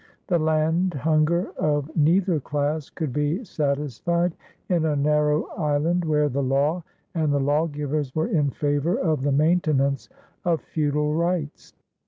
[0.25, 4.33] The land hunger of neither class could be satisfied
[4.67, 9.31] in a narrow island where the law and the lawgivers were in favor of the
[9.31, 10.09] maintenance
[10.43, 11.75] of feudal rights.